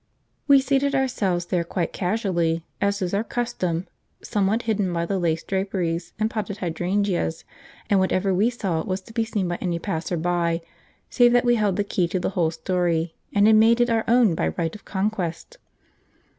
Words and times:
We 0.47 0.59
seated 0.59 0.95
ourselves 0.95 1.45
there 1.45 1.63
quite 1.63 1.93
casually, 1.93 2.65
as 2.81 3.03
is 3.03 3.13
our 3.13 3.23
custom, 3.23 3.85
somewhat 4.23 4.63
hidden 4.63 4.91
by 4.91 5.05
the 5.05 5.19
lace 5.19 5.43
draperies 5.43 6.11
and 6.17 6.27
potted 6.27 6.57
hydrangeas, 6.57 7.45
and 7.87 7.99
whatever 7.99 8.33
we 8.33 8.49
saw 8.49 8.83
was 8.83 9.01
to 9.01 9.13
be 9.13 9.23
seen 9.25 9.47
by 9.47 9.59
any 9.61 9.77
passer 9.77 10.17
by, 10.17 10.61
save 11.11 11.33
that 11.33 11.45
we 11.45 11.53
held 11.53 11.75
the 11.75 11.83
key 11.83 12.07
to 12.07 12.19
the 12.19 12.31
whole 12.31 12.49
story, 12.49 13.13
and 13.31 13.45
had 13.45 13.57
made 13.57 13.79
it 13.79 13.91
our 13.91 14.03
own 14.07 14.33
by 14.33 14.47
right 14.57 14.73
of 14.73 14.85
conquest. 14.85 15.59